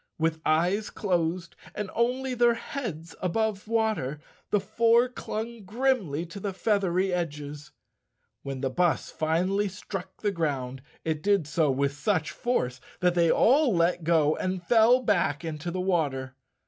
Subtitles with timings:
[0.17, 6.53] With eyes closed, and only their heads above water, the four clung grimly to the
[6.53, 7.69] feathery edges.
[8.41, 13.29] When the bus finally struck the ground it did so with such force that they
[13.29, 16.33] all let go and fell back into the water.